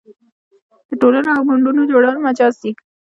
د 0.87 0.89
ټولنو 1.01 1.29
او 1.35 1.41
ګوندونو 1.49 1.81
جوړول 1.91 2.15
مجاز 2.27 2.53
دي. 2.61 2.71